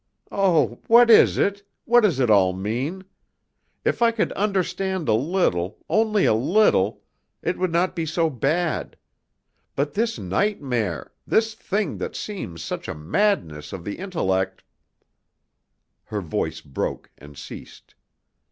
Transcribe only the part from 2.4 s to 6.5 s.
mean? If I could understand a little only a